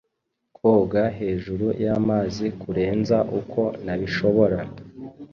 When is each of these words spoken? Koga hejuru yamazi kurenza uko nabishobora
Koga 0.57 1.03
hejuru 1.19 1.65
yamazi 1.85 2.45
kurenza 2.61 3.17
uko 3.39 3.61
nabishobora 3.85 4.57